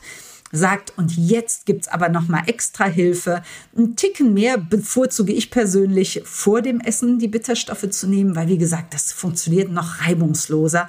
sagt, 0.51 0.93
und 0.97 1.15
jetzt 1.15 1.65
gibt's 1.65 1.87
aber 1.87 2.09
nochmal 2.09 2.43
extra 2.47 2.85
Hilfe. 2.85 3.43
Ein 3.77 3.95
Ticken 3.95 4.33
mehr 4.33 4.57
bevorzuge 4.57 5.33
ich 5.33 5.51
persönlich 5.51 6.21
vor 6.23 6.61
dem 6.61 6.79
Essen 6.79 7.19
die 7.19 7.27
Bitterstoffe 7.27 7.89
zu 7.89 8.07
nehmen, 8.07 8.35
weil 8.35 8.47
wie 8.47 8.57
gesagt, 8.57 8.93
das 8.93 9.11
funktioniert 9.11 9.69
noch 9.69 10.01
reibungsloser 10.01 10.87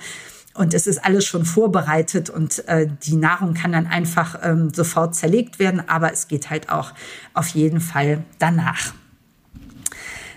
und 0.56 0.74
es 0.74 0.86
ist 0.86 1.04
alles 1.04 1.24
schon 1.24 1.44
vorbereitet 1.44 2.30
und 2.30 2.66
äh, 2.68 2.88
die 3.02 3.16
Nahrung 3.16 3.54
kann 3.54 3.72
dann 3.72 3.86
einfach 3.86 4.38
ähm, 4.42 4.72
sofort 4.72 5.14
zerlegt 5.14 5.58
werden, 5.58 5.88
aber 5.88 6.12
es 6.12 6.28
geht 6.28 6.50
halt 6.50 6.70
auch 6.70 6.92
auf 7.34 7.48
jeden 7.48 7.80
Fall 7.80 8.24
danach. 8.38 8.94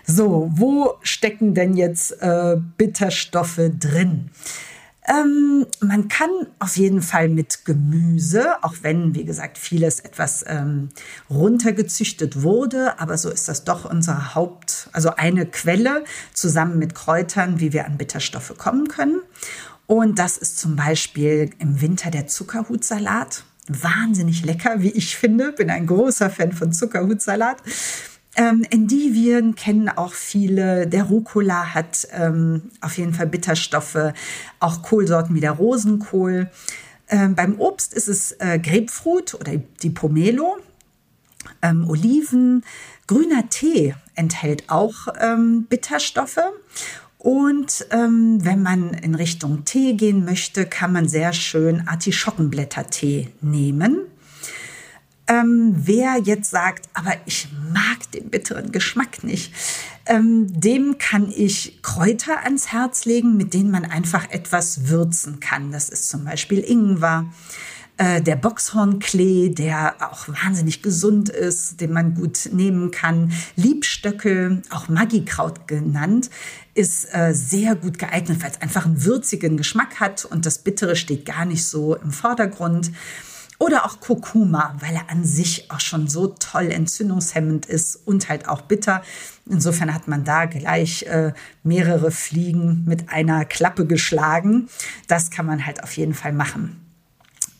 So, 0.05 0.49
wo 0.55 0.95
stecken 1.03 1.53
denn 1.53 1.77
jetzt 1.77 2.11
äh, 2.21 2.57
Bitterstoffe 2.77 3.61
drin? 3.79 4.31
Ähm, 5.09 5.65
man 5.81 6.07
kann 6.07 6.29
auf 6.59 6.77
jeden 6.77 7.01
Fall 7.01 7.29
mit 7.29 7.65
Gemüse, 7.65 8.63
auch 8.63 8.75
wenn, 8.81 9.15
wie 9.15 9.25
gesagt, 9.25 9.57
vieles 9.57 9.99
etwas 9.99 10.45
ähm, 10.47 10.89
runtergezüchtet 11.29 12.43
wurde, 12.43 12.99
aber 12.99 13.17
so 13.17 13.29
ist 13.29 13.47
das 13.47 13.63
doch 13.63 13.89
unsere 13.89 14.35
Haupt, 14.35 14.89
also 14.93 15.15
eine 15.15 15.47
Quelle 15.47 16.03
zusammen 16.33 16.77
mit 16.77 16.93
Kräutern, 16.93 17.59
wie 17.59 17.73
wir 17.73 17.85
an 17.85 17.97
Bitterstoffe 17.97 18.55
kommen 18.57 18.87
können. 18.87 19.21
Und 19.89 20.19
das 20.19 20.37
ist 20.37 20.59
zum 20.59 20.75
Beispiel 20.75 21.49
im 21.57 21.81
Winter 21.81 22.11
der 22.11 22.27
Zuckerhutsalat. 22.27 23.43
Wahnsinnig 23.67 24.45
lecker, 24.45 24.83
wie 24.83 24.91
ich 24.91 25.17
finde. 25.17 25.51
Bin 25.51 25.71
ein 25.71 25.87
großer 25.87 26.29
Fan 26.29 26.51
von 26.51 26.71
Zuckerhutsalat. 26.71 27.57
Ähm, 28.35 28.63
Endivien 28.69 29.55
kennen 29.55 29.89
auch 29.89 30.13
viele. 30.13 30.85
Der 30.85 31.05
Rucola 31.05 31.73
hat 31.73 32.07
ähm, 32.11 32.69
auf 32.81 32.99
jeden 32.99 33.15
Fall 33.15 33.25
Bitterstoffe. 33.25 34.13
Auch 34.59 34.83
Kohlsorten 34.83 35.33
wie 35.33 35.39
der 35.39 35.53
Rosenkohl. 35.53 36.51
Ähm, 37.07 37.33
beim 37.33 37.59
Obst 37.59 37.95
ist 37.95 38.09
es 38.09 38.33
äh, 38.33 38.59
Grapefruit 38.59 39.33
oder 39.33 39.53
die 39.81 39.89
Pomelo. 39.89 40.57
Ähm, 41.63 41.89
Oliven, 41.89 42.63
grüner 43.07 43.49
Tee 43.49 43.95
enthält 44.13 44.69
auch 44.69 45.07
ähm, 45.19 45.65
Bitterstoffe. 45.67 46.43
Und 47.19 47.85
ähm, 47.91 48.43
wenn 48.45 48.63
man 48.63 48.93
in 48.93 49.13
Richtung 49.13 49.65
Tee 49.65 49.93
gehen 49.93 50.23
möchte, 50.23 50.65
kann 50.65 50.93
man 50.93 51.09
sehr 51.09 51.33
schön 51.33 51.85
Artischockenblättertee 51.85 53.27
nehmen. 53.41 54.05
Ähm, 55.27 55.73
wer 55.75 56.17
jetzt 56.23 56.49
sagt, 56.49 56.87
aber 56.93 57.13
ich 57.25 57.49
mag 57.73 58.09
den 58.13 58.29
bitteren 58.29 58.71
Geschmack 58.71 59.23
nicht, 59.23 59.53
ähm, 60.05 60.47
dem 60.59 60.97
kann 60.97 61.29
ich 61.29 61.83
Kräuter 61.83 62.43
ans 62.45 62.71
Herz 62.71 63.03
legen, 63.03 63.35
mit 63.35 63.53
denen 63.53 63.69
man 63.69 63.83
einfach 63.83 64.31
etwas 64.31 64.87
würzen 64.87 65.41
kann. 65.41 65.73
Das 65.73 65.89
ist 65.89 66.09
zum 66.09 66.23
Beispiel 66.23 66.59
Ingwer, 66.59 67.25
äh, 67.99 68.21
der 68.21 68.37
Boxhornklee, 68.37 69.49
der 69.49 69.95
auch 69.99 70.29
wahnsinnig 70.29 70.81
gesund 70.81 71.27
ist, 71.27 71.81
den 71.81 71.91
man 71.91 72.15
gut 72.15 72.49
nehmen 72.53 72.91
kann. 72.91 73.33
Liebstöckel, 73.57 74.61
auch 74.69 74.87
Magikraut 74.87 75.67
genannt, 75.67 76.29
ist 76.73 77.13
äh, 77.13 77.33
sehr 77.33 77.75
gut 77.75 77.99
geeignet, 77.99 78.41
weil 78.41 78.51
es 78.51 78.61
einfach 78.61 78.85
einen 78.85 79.03
würzigen 79.03 79.57
Geschmack 79.57 79.99
hat 79.99 80.23
und 80.23 80.45
das 80.45 80.59
Bittere 80.59 80.95
steht 80.95 81.25
gar 81.25 81.43
nicht 81.43 81.65
so 81.65 81.95
im 81.95 82.11
Vordergrund. 82.11 82.91
Oder 83.61 83.85
auch 83.85 83.99
Kurkuma, 83.99 84.77
weil 84.79 84.95
er 84.95 85.09
an 85.09 85.25
sich 85.25 85.69
auch 85.69 85.81
schon 85.81 86.07
so 86.07 86.27
toll 86.27 86.71
entzündungshemmend 86.71 87.65
ist 87.65 87.97
und 88.07 88.29
halt 88.29 88.47
auch 88.47 88.61
bitter. 88.61 89.01
Insofern 89.45 89.93
hat 89.93 90.07
man 90.07 90.23
da 90.23 90.45
gleich 90.45 91.03
äh, 91.03 91.33
mehrere 91.63 92.11
Fliegen 92.11 92.85
mit 92.87 93.09
einer 93.09 93.43
Klappe 93.43 93.85
geschlagen. 93.85 94.69
Das 95.09 95.31
kann 95.31 95.45
man 95.45 95.65
halt 95.65 95.83
auf 95.83 95.97
jeden 95.97 96.13
Fall 96.13 96.31
machen. 96.31 96.88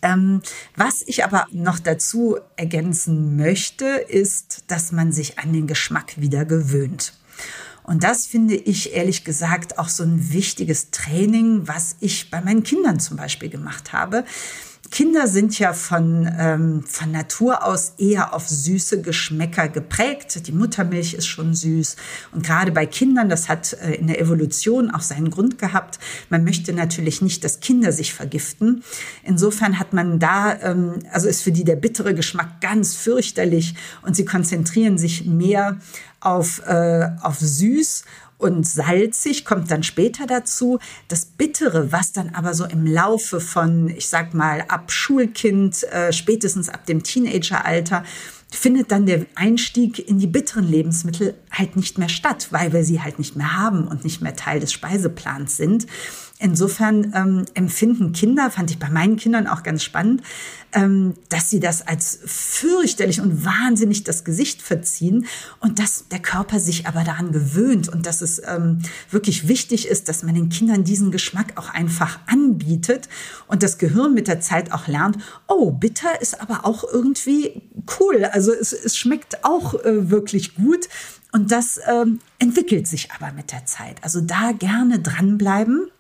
Ähm, 0.02 0.42
was 0.76 1.04
ich 1.06 1.26
aber 1.26 1.46
noch 1.52 1.80
dazu 1.80 2.38
ergänzen 2.56 3.36
möchte, 3.36 3.86
ist, 3.86 4.64
dass 4.68 4.92
man 4.92 5.12
sich 5.12 5.40
an 5.40 5.54
den 5.54 5.68
Geschmack 5.68 6.20
wieder 6.20 6.46
gewöhnt. 6.46 7.14
Und 7.84 8.04
das 8.04 8.28
finde 8.28 8.56
ich 8.56 8.94
ehrlich 8.94 9.24
gesagt 9.24 9.80
auch 9.80 9.90
so 9.90 10.04
ein 10.04 10.32
wichtiges 10.32 10.92
Training, 10.92 11.68
was 11.68 11.96
ich 12.00 12.30
bei 12.30 12.40
meinen 12.40 12.62
Kindern 12.62 13.00
zum 13.00 13.18
Beispiel 13.18 13.50
gemacht 13.50 13.94
habe. 13.94 14.26
Kinder 14.92 15.28
sind 15.28 15.58
ja 15.60 15.74
von, 15.74 16.28
ähm, 16.40 16.84
von 16.84 17.12
Natur 17.12 17.64
aus 17.64 17.94
eher 17.98 18.34
auf 18.34 18.48
süße 18.50 19.02
Geschmäcker 19.02 19.68
geprägt. 19.68 20.48
Die 20.48 20.52
Muttermilch 20.52 21.14
ist 21.14 21.28
schon 21.28 21.54
süß. 21.54 21.96
Und 22.32 22.46
gerade 22.46 22.72
bei 22.72 22.86
Kindern, 22.86 23.30
das 23.30 23.50
hat 23.50 23.74
äh, 23.74 23.94
in 23.94 24.08
der 24.08 24.20
Evolution 24.20 24.90
auch 24.90 25.02
seinen 25.02 25.30
Grund 25.30 25.60
gehabt. 25.60 26.00
Man 26.30 26.44
möchte 26.44 26.74
natürlich 26.74 27.22
nicht, 27.22 27.44
dass 27.44 27.60
Kinder 27.60 27.92
sich 27.92 28.14
vergiften. 28.14 28.84
Insofern 29.24 29.78
hat 29.78 29.94
man 29.94 30.18
da, 30.18 30.60
ähm, 30.62 31.00
also 31.12 31.28
ist 31.28 31.44
für 31.44 31.52
die 31.52 31.64
der 31.64 31.76
bittere 31.76 32.16
Geschmack 32.16 32.60
ganz 32.62 32.96
fürchterlich 32.96 33.76
und 34.02 34.16
sie 34.16 34.26
konzentrieren 34.26 34.98
sich 34.98 35.26
mehr 35.26 35.78
auf, 36.20 36.62
äh, 36.66 37.10
auf 37.22 37.40
süß 37.40 38.04
und 38.40 38.66
salzig 38.66 39.44
kommt 39.44 39.70
dann 39.70 39.84
später 39.84 40.26
dazu. 40.26 40.80
Das 41.10 41.26
Bittere, 41.26 41.92
was 41.92 42.14
dann 42.14 42.30
aber 42.30 42.54
so 42.54 42.66
im 42.66 42.88
Laufe 42.88 43.42
von, 43.42 43.90
ich 43.90 44.08
sag 44.08 44.34
mal, 44.34 44.64
ab 44.70 44.92
Schulkind, 44.92 45.84
äh, 45.92 46.14
spätestens 46.14 46.70
ab 46.70 46.86
dem 46.86 47.04
Teenageralter, 47.04 48.04
findet 48.52 48.92
dann 48.92 49.06
der 49.06 49.26
Einstieg 49.36 50.08
in 50.08 50.20
die 50.20 50.28
bitteren 50.28 50.68
Lebensmittel 50.68 51.36
halt 51.52 51.76
nicht 51.76 51.98
mehr 51.98 52.10
statt, 52.10 52.48
weil 52.52 52.74
wir 52.74 52.84
sie 52.84 53.02
halt 53.02 53.20
nicht 53.20 53.36
mehr 53.36 53.58
haben 53.58 53.88
und 53.88 54.04
nicht 54.04 54.22
mehr 54.22 54.36
Teil 54.36 54.60
des 54.60 54.74
Speiseplans 54.74 55.58
sind. 55.58 55.86
Insofern 56.42 57.12
ähm, 57.14 57.46
empfinden 57.54 58.14
Kinder, 58.14 58.50
fand 58.50 58.72
ich 58.72 58.80
bei 58.80 58.90
meinen 58.90 59.18
Kindern 59.18 59.46
auch 59.46 59.62
ganz 59.62 59.84
spannend, 59.84 60.22
ähm, 60.72 61.16
dass 61.28 61.50
sie 61.50 61.60
das 61.60 61.86
als 61.86 62.18
fürchterlich 62.26 63.20
und 63.20 63.44
wahnsinnig 63.44 64.06
das 64.06 64.24
Gesicht 64.24 64.62
verziehen 64.62 65.26
und 65.60 65.80
dass 65.80 66.06
der 66.08 66.20
Körper 66.20 66.62
sich 66.62 66.88
aber 66.88 67.04
daran 67.04 67.34
gewöhnt 67.34 67.90
und 67.90 68.06
dass 68.06 68.22
es 68.22 68.42
ähm, 68.48 68.80
wirklich 69.12 69.50
wichtig 69.50 69.90
ist, 69.90 70.08
dass 70.08 70.24
man 70.24 70.34
den 70.34 70.48
Kindern 70.48 70.86
diesen 70.86 71.12
Geschmack 71.12 71.58
auch 71.58 71.74
einfach 71.74 72.20
anbietet 72.28 73.10
und 73.48 73.62
das 73.62 73.78
Gehirn 73.78 74.14
mit 74.14 74.30
der 74.30 74.40
Zeit 74.40 74.72
auch 74.72 74.88
lernt, 74.88 75.18
oh, 75.50 75.72
bitter 75.72 76.22
ist 76.22 76.40
aber 76.40 76.66
auch 76.66 76.86
irgendwie 76.86 77.64
cool. 78.00 78.24
Also 78.24 78.54
es, 78.54 78.72
es 78.72 78.96
schmeckt 78.96 79.44
auch 79.44 79.74
äh, 79.74 80.10
wirklich 80.10 80.56
gut. 80.56 80.88
Und 81.32 81.52
das 81.52 81.80
ähm, 81.88 82.22
entwickelt 82.40 82.88
sich 82.88 83.12
aber 83.12 83.32
mit 83.34 83.52
der 83.52 83.66
Zeit. 83.66 83.98
Also 84.04 84.20
da 84.20 84.52
gerne 84.52 85.00
dranbleiben 85.00 85.92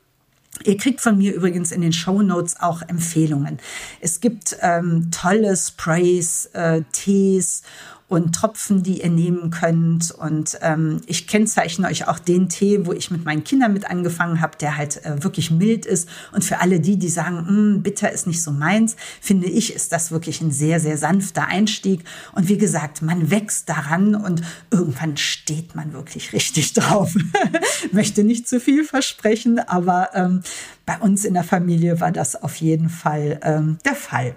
Ihr 0.63 0.77
kriegt 0.77 1.01
von 1.01 1.17
mir 1.17 1.33
übrigens 1.33 1.71
in 1.71 1.81
den 1.81 1.93
Show 1.93 2.21
Notes 2.21 2.59
auch 2.59 2.81
Empfehlungen. 2.81 3.59
Es 4.01 4.19
gibt 4.19 4.57
ähm, 4.61 5.09
tolle 5.11 5.55
Sprays, 5.55 6.47
äh, 6.53 6.81
Tees 6.91 7.63
und 8.09 8.33
Tropfen, 8.33 8.81
die 8.81 9.01
ihr 9.01 9.09
nehmen 9.09 9.51
könnt. 9.51 10.09
Und 10.09 10.57
ähm, 10.61 10.99
ich 11.05 11.27
kennzeichne 11.27 11.87
euch 11.87 12.07
auch 12.07 12.17
den 12.17 12.49
Tee, 12.49 12.85
wo 12.87 12.91
ich 12.91 13.11
mit 13.11 13.23
meinen 13.23 13.43
Kindern 13.43 13.71
mit 13.71 13.89
angefangen 13.89 14.41
habe, 14.41 14.57
der 14.57 14.77
halt 14.77 15.05
äh, 15.05 15.23
wirklich 15.23 15.51
mild 15.51 15.85
ist. 15.85 16.09
Und 16.33 16.43
für 16.43 16.59
alle 16.59 16.79
die, 16.79 16.97
die 16.97 17.07
sagen, 17.07 17.47
hm, 17.47 17.83
bitter 17.83 18.11
ist 18.11 18.25
nicht 18.25 18.41
so 18.41 18.51
meins, 18.51 18.95
finde 19.21 19.47
ich, 19.47 19.75
ist 19.75 19.91
das 19.91 20.11
wirklich 20.11 20.41
ein 20.41 20.51
sehr, 20.51 20.79
sehr 20.79 20.97
sanfter 20.97 21.45
Einstieg. 21.45 22.03
Und 22.33 22.49
wie 22.49 22.57
gesagt, 22.57 23.03
man 23.03 23.29
wächst 23.29 23.69
daran 23.69 24.15
und 24.15 24.41
irgendwann 24.71 25.15
steht 25.15 25.75
man 25.75 25.93
wirklich 25.93 26.33
richtig 26.33 26.73
drauf. 26.73 27.13
Möchte 27.91 28.23
nicht 28.23 28.47
zu 28.47 28.59
viel 28.59 28.85
versprechen, 28.85 29.59
aber 29.59 30.09
ähm, 30.15 30.41
bei 30.87 30.97
uns 30.97 31.25
in 31.25 31.35
der 31.35 31.43
Familie 31.43 31.99
war 31.99 32.11
das 32.11 32.41
auf 32.41 32.55
jeden 32.55 32.89
Fall 32.89 33.39
ähm, 33.43 33.77
der 33.85 33.93
Fall. 33.93 34.33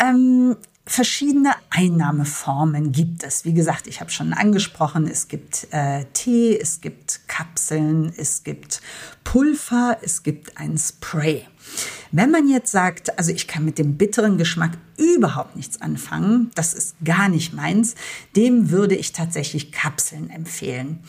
Ähm, 0.00 0.56
verschiedene 0.84 1.52
Einnahmeformen 1.70 2.92
gibt 2.92 3.22
es. 3.22 3.44
Wie 3.44 3.54
gesagt, 3.54 3.86
ich 3.86 4.00
habe 4.00 4.10
schon 4.10 4.32
angesprochen, 4.32 5.06
es 5.06 5.28
gibt 5.28 5.68
äh, 5.70 6.04
Tee, 6.12 6.58
es 6.58 6.80
gibt 6.80 7.20
Kapseln, 7.28 8.12
es 8.16 8.42
gibt 8.42 8.82
Pulver, 9.22 9.98
es 10.02 10.22
gibt 10.22 10.58
ein 10.58 10.76
Spray. 10.76 11.46
Wenn 12.10 12.30
man 12.30 12.48
jetzt 12.48 12.72
sagt, 12.72 13.16
also 13.18 13.32
ich 13.32 13.46
kann 13.46 13.64
mit 13.64 13.78
dem 13.78 13.96
bitteren 13.96 14.36
Geschmack 14.38 14.72
überhaupt 14.98 15.56
nichts 15.56 15.80
anfangen, 15.80 16.50
das 16.54 16.74
ist 16.74 16.96
gar 17.04 17.28
nicht 17.28 17.54
meins, 17.54 17.94
dem 18.36 18.70
würde 18.70 18.96
ich 18.96 19.12
tatsächlich 19.12 19.72
Kapseln 19.72 20.30
empfehlen. 20.30 21.00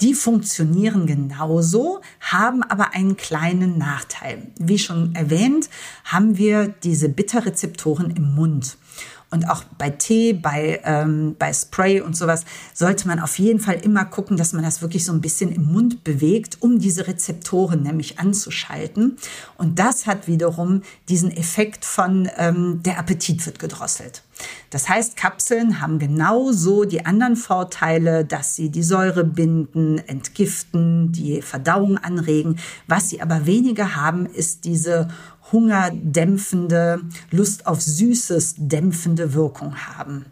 Die 0.00 0.14
funktionieren 0.14 1.06
genauso, 1.06 2.00
haben 2.20 2.62
aber 2.62 2.94
einen 2.94 3.18
kleinen 3.18 3.76
Nachteil. 3.76 4.46
Wie 4.58 4.78
schon 4.78 5.14
erwähnt, 5.14 5.68
haben 6.04 6.38
wir 6.38 6.68
diese 6.68 7.10
Bitterrezeptoren 7.10 8.10
im 8.10 8.34
Mund. 8.34 8.78
Und 9.30 9.48
auch 9.48 9.62
bei 9.78 9.90
Tee, 9.90 10.32
bei, 10.32 10.80
ähm, 10.84 11.36
bei 11.38 11.52
Spray 11.52 12.00
und 12.00 12.16
sowas 12.16 12.44
sollte 12.74 13.06
man 13.06 13.20
auf 13.20 13.38
jeden 13.38 13.60
Fall 13.60 13.76
immer 13.76 14.04
gucken, 14.04 14.36
dass 14.36 14.52
man 14.52 14.64
das 14.64 14.82
wirklich 14.82 15.04
so 15.04 15.12
ein 15.12 15.20
bisschen 15.20 15.52
im 15.52 15.72
Mund 15.72 16.02
bewegt, 16.02 16.58
um 16.60 16.80
diese 16.80 17.06
Rezeptoren 17.06 17.82
nämlich 17.82 18.18
anzuschalten. 18.18 19.18
Und 19.56 19.78
das 19.78 20.06
hat 20.06 20.26
wiederum 20.26 20.82
diesen 21.08 21.30
Effekt 21.30 21.84
von 21.84 22.28
ähm, 22.38 22.82
der 22.82 22.98
Appetit 22.98 23.46
wird 23.46 23.60
gedrosselt. 23.60 24.22
Das 24.70 24.88
heißt, 24.88 25.16
Kapseln 25.16 25.80
haben 25.80 25.98
genauso 25.98 26.84
die 26.84 27.04
anderen 27.04 27.36
Vorteile, 27.36 28.24
dass 28.24 28.56
sie 28.56 28.70
die 28.70 28.82
Säure 28.82 29.24
binden, 29.24 29.98
entgiften, 29.98 31.12
die 31.12 31.42
Verdauung 31.42 31.98
anregen. 31.98 32.58
Was 32.86 33.10
sie 33.10 33.20
aber 33.20 33.46
weniger 33.46 33.96
haben, 33.96 34.26
ist 34.26 34.64
diese 34.64 35.08
hungerdämpfende, 35.52 37.00
Lust 37.30 37.66
auf 37.66 37.80
Süßes 37.80 38.54
dämpfende 38.58 39.34
Wirkung 39.34 39.76
haben. 39.76 40.26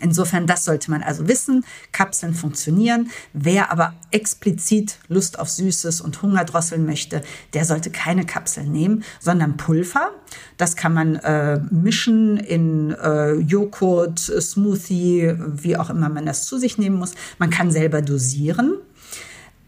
Insofern, 0.00 0.46
das 0.46 0.64
sollte 0.64 0.90
man 0.90 1.02
also 1.02 1.28
wissen. 1.28 1.64
Kapseln 1.92 2.34
funktionieren. 2.34 3.10
Wer 3.32 3.70
aber 3.70 3.94
explizit 4.10 4.98
Lust 5.08 5.38
auf 5.38 5.48
Süßes 5.48 6.00
und 6.00 6.20
Hunger 6.22 6.44
drosseln 6.44 6.84
möchte, 6.84 7.22
der 7.54 7.64
sollte 7.64 7.90
keine 7.90 8.26
Kapseln 8.26 8.72
nehmen, 8.72 9.04
sondern 9.20 9.56
Pulver. 9.56 10.10
Das 10.58 10.76
kann 10.76 10.92
man 10.92 11.16
äh, 11.16 11.60
mischen 11.70 12.36
in 12.36 12.90
äh, 12.92 13.34
Joghurt, 13.34 14.18
Smoothie, 14.18 15.34
wie 15.38 15.76
auch 15.76 15.90
immer 15.90 16.08
man 16.08 16.26
das 16.26 16.44
zu 16.44 16.58
sich 16.58 16.78
nehmen 16.78 16.96
muss. 16.96 17.14
Man 17.38 17.50
kann 17.50 17.70
selber 17.70 18.02
dosieren. 18.02 18.78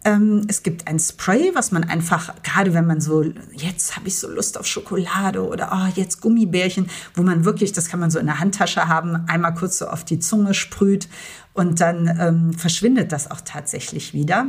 Ähm, 0.09 0.47
es 0.49 0.63
gibt 0.63 0.89
ein 0.89 0.99
Spray, 0.99 1.51
was 1.53 1.71
man 1.71 1.85
einfach, 1.85 2.35
gerade 2.43 2.73
wenn 2.73 2.87
man 2.87 2.99
so, 2.99 3.23
jetzt 3.53 3.95
habe 3.95 4.09
ich 4.09 4.19
so 4.19 4.27
Lust 4.27 4.57
auf 4.59 4.67
Schokolade 4.67 5.47
oder 5.47 5.71
oh, 5.71 5.93
jetzt 5.95 6.23
Gummibärchen, 6.23 6.89
wo 7.15 7.23
man 7.23 7.45
wirklich, 7.45 7.73
das 7.73 7.91
kann 7.91 8.01
man 8.01 8.11
so 8.11 8.19
in 8.19 8.25
der 8.25 8.41
Handtasche 8.41 8.89
haben, 8.89 9.29
einmal 9.29 9.53
kurz 9.53 9.77
so 9.77 9.87
auf 9.87 10.05
die 10.05 10.19
Zunge 10.19 10.55
sprüht 10.55 11.11
und 11.53 11.83
dann 11.83 12.07
ähm, 12.19 12.53
verschwindet 12.55 13.13
das 13.13 13.31
auch 13.31 13.43
tatsächlich 13.43 14.15
wieder. 14.15 14.47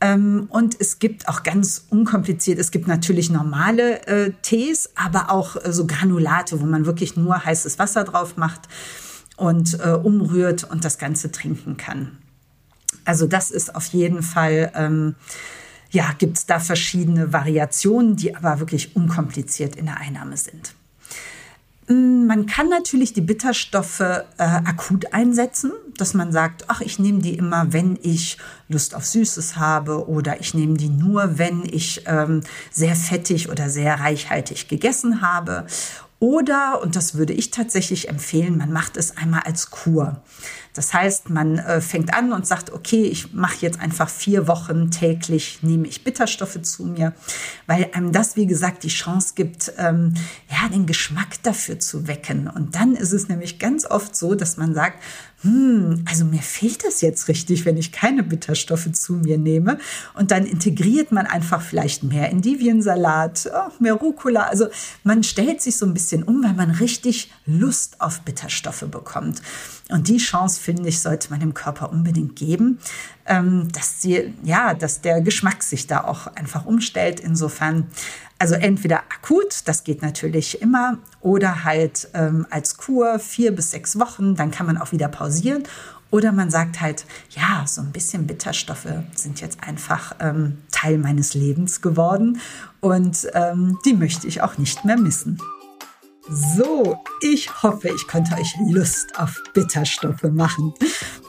Ähm, 0.00 0.46
und 0.48 0.80
es 0.80 0.98
gibt 0.98 1.28
auch 1.28 1.42
ganz 1.42 1.84
unkompliziert, 1.90 2.58
es 2.58 2.70
gibt 2.70 2.88
natürlich 2.88 3.28
normale 3.28 4.06
äh, 4.06 4.32
Tees, 4.40 4.88
aber 4.94 5.30
auch 5.30 5.56
äh, 5.56 5.70
so 5.70 5.86
Granulate, 5.86 6.62
wo 6.62 6.64
man 6.64 6.86
wirklich 6.86 7.14
nur 7.14 7.44
heißes 7.44 7.78
Wasser 7.78 8.04
drauf 8.04 8.38
macht 8.38 8.62
und 9.36 9.78
äh, 9.84 9.90
umrührt 9.90 10.64
und 10.64 10.86
das 10.86 10.96
Ganze 10.96 11.30
trinken 11.30 11.76
kann. 11.76 12.16
Also 13.08 13.26
das 13.26 13.50
ist 13.50 13.74
auf 13.74 13.86
jeden 13.86 14.22
Fall, 14.22 14.70
ähm, 14.74 15.14
ja, 15.90 16.12
gibt 16.18 16.36
es 16.36 16.44
da 16.44 16.60
verschiedene 16.60 17.32
Variationen, 17.32 18.16
die 18.16 18.36
aber 18.36 18.60
wirklich 18.60 18.96
unkompliziert 18.96 19.76
in 19.76 19.86
der 19.86 19.96
Einnahme 19.96 20.36
sind. 20.36 20.74
Mm, 21.88 22.26
man 22.26 22.44
kann 22.44 22.68
natürlich 22.68 23.14
die 23.14 23.22
Bitterstoffe 23.22 24.00
äh, 24.00 24.24
akut 24.36 25.14
einsetzen, 25.14 25.72
dass 25.96 26.12
man 26.12 26.32
sagt, 26.32 26.66
ach, 26.68 26.82
ich 26.82 26.98
nehme 26.98 27.20
die 27.20 27.38
immer, 27.38 27.72
wenn 27.72 27.98
ich 28.02 28.36
Lust 28.68 28.94
auf 28.94 29.06
Süßes 29.06 29.56
habe 29.56 30.06
oder 30.06 30.38
ich 30.42 30.52
nehme 30.52 30.76
die 30.76 30.90
nur, 30.90 31.38
wenn 31.38 31.64
ich 31.64 32.02
ähm, 32.04 32.42
sehr 32.70 32.94
fettig 32.94 33.48
oder 33.48 33.70
sehr 33.70 34.00
reichhaltig 34.00 34.68
gegessen 34.68 35.22
habe. 35.22 35.66
Oder, 36.20 36.82
und 36.82 36.94
das 36.94 37.14
würde 37.14 37.32
ich 37.32 37.52
tatsächlich 37.52 38.10
empfehlen, 38.10 38.58
man 38.58 38.70
macht 38.70 38.98
es 38.98 39.16
einmal 39.16 39.44
als 39.44 39.70
Kur. 39.70 40.20
Das 40.78 40.94
heißt, 40.94 41.28
man 41.28 41.58
äh, 41.58 41.80
fängt 41.80 42.14
an 42.14 42.32
und 42.32 42.46
sagt, 42.46 42.72
okay, 42.72 43.02
ich 43.02 43.34
mache 43.34 43.56
jetzt 43.62 43.80
einfach 43.80 44.08
vier 44.08 44.46
Wochen 44.46 44.92
täglich, 44.92 45.58
nehme 45.62 45.88
ich 45.88 46.04
Bitterstoffe 46.04 46.62
zu 46.62 46.84
mir, 46.84 47.14
weil 47.66 47.90
einem 47.94 48.12
das, 48.12 48.36
wie 48.36 48.46
gesagt, 48.46 48.84
die 48.84 48.88
Chance 48.88 49.32
gibt, 49.34 49.72
ähm, 49.76 50.14
ja, 50.48 50.68
den 50.68 50.86
Geschmack 50.86 51.42
dafür 51.42 51.80
zu 51.80 52.06
wecken. 52.06 52.46
Und 52.46 52.76
dann 52.76 52.94
ist 52.94 53.10
es 53.10 53.28
nämlich 53.28 53.58
ganz 53.58 53.86
oft 53.86 54.14
so, 54.14 54.36
dass 54.36 54.56
man 54.56 54.72
sagt, 54.72 55.02
hm, 55.42 56.04
also 56.04 56.24
mir 56.24 56.42
fehlt 56.42 56.84
das 56.84 57.00
jetzt 57.00 57.28
richtig, 57.28 57.64
wenn 57.64 57.76
ich 57.76 57.92
keine 57.92 58.24
Bitterstoffe 58.24 58.90
zu 58.92 59.12
mir 59.14 59.38
nehme. 59.38 59.78
Und 60.14 60.32
dann 60.32 60.44
integriert 60.44 61.12
man 61.12 61.26
einfach 61.26 61.62
vielleicht 61.62 62.02
mehr 62.02 62.30
Endiviensalat, 62.30 63.48
oh, 63.54 63.70
mehr 63.78 63.94
Rucola. 63.94 64.42
Also 64.42 64.66
man 65.04 65.22
stellt 65.22 65.62
sich 65.62 65.76
so 65.76 65.86
ein 65.86 65.94
bisschen 65.94 66.24
um, 66.24 66.42
weil 66.42 66.54
man 66.54 66.72
richtig 66.72 67.30
Lust 67.46 68.00
auf 68.00 68.22
Bitterstoffe 68.22 68.84
bekommt. 68.90 69.40
Und 69.90 70.08
die 70.08 70.18
Chance, 70.18 70.60
finde 70.60 70.88
ich, 70.88 71.00
sollte 71.00 71.30
man 71.30 71.40
dem 71.40 71.54
Körper 71.54 71.90
unbedingt 71.92 72.34
geben, 72.36 72.78
dass, 73.28 74.02
sie, 74.02 74.34
ja, 74.42 74.74
dass 74.74 75.00
der 75.00 75.20
Geschmack 75.20 75.62
sich 75.62 75.86
da 75.86 76.04
auch 76.04 76.26
einfach 76.28 76.64
umstellt. 76.64 77.20
Insofern, 77.20 77.86
also 78.38 78.54
entweder 78.54 78.98
akut, 78.98 79.62
das 79.66 79.84
geht 79.84 80.02
natürlich 80.02 80.62
immer, 80.62 80.98
oder 81.20 81.64
halt 81.64 82.08
ähm, 82.14 82.46
als 82.50 82.76
Kur 82.76 83.18
vier 83.18 83.54
bis 83.54 83.70
sechs 83.72 83.98
Wochen, 83.98 84.34
dann 84.34 84.50
kann 84.50 84.66
man 84.66 84.78
auch 84.78 84.92
wieder 84.92 85.08
pausieren. 85.08 85.64
Oder 86.10 86.32
man 86.32 86.50
sagt 86.50 86.80
halt, 86.80 87.04
ja, 87.30 87.64
so 87.66 87.82
ein 87.82 87.92
bisschen 87.92 88.26
Bitterstoffe 88.26 88.88
sind 89.14 89.42
jetzt 89.42 89.62
einfach 89.62 90.14
ähm, 90.20 90.58
Teil 90.70 90.96
meines 90.96 91.34
Lebens 91.34 91.82
geworden 91.82 92.40
und 92.80 93.28
ähm, 93.34 93.78
die 93.84 93.92
möchte 93.92 94.26
ich 94.26 94.40
auch 94.40 94.56
nicht 94.56 94.86
mehr 94.86 94.96
missen. 94.96 95.38
So, 96.30 96.98
ich 97.22 97.62
hoffe, 97.62 97.88
ich 97.88 98.06
konnte 98.06 98.34
euch 98.36 98.54
Lust 98.68 99.18
auf 99.18 99.42
Bitterstoffe 99.54 100.24
machen. 100.24 100.74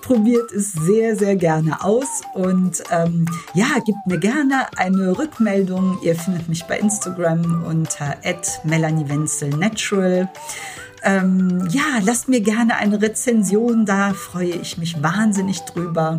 Probiert 0.01 0.51
es 0.51 0.73
sehr, 0.73 1.15
sehr 1.15 1.35
gerne 1.35 1.81
aus 1.83 2.21
und 2.33 2.83
ähm, 2.91 3.25
ja, 3.53 3.67
gebt 3.85 4.05
mir 4.07 4.17
gerne 4.17 4.67
eine 4.77 5.17
Rückmeldung. 5.17 5.99
Ihr 6.03 6.15
findet 6.15 6.49
mich 6.49 6.65
bei 6.65 6.79
Instagram 6.79 7.63
unter 7.65 8.17
@melaniewenzelsnatural. 8.65 10.29
Ähm, 11.03 11.67
ja, 11.71 11.99
lasst 12.03 12.27
mir 12.27 12.41
gerne 12.41 12.75
eine 12.75 13.01
Rezension 13.01 13.85
da, 13.85 14.13
freue 14.13 14.49
ich 14.49 14.77
mich 14.77 15.01
wahnsinnig 15.01 15.61
drüber. 15.61 16.17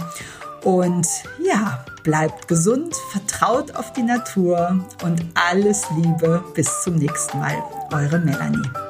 Und 0.64 1.06
ja, 1.42 1.84
bleibt 2.02 2.48
gesund, 2.48 2.94
vertraut 3.10 3.74
auf 3.74 3.92
die 3.92 4.02
Natur 4.02 4.84
und 5.02 5.24
alles 5.34 5.84
Liebe. 5.96 6.42
Bis 6.54 6.82
zum 6.82 6.96
nächsten 6.96 7.38
Mal. 7.38 7.56
Eure 7.92 8.18
Melanie. 8.18 8.89